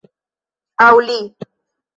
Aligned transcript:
Aŭ 0.87 1.15
li 1.19 1.21